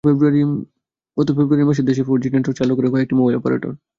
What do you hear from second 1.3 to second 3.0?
ফেব্রুয়ারি মাসে দেশে four G network চালু করে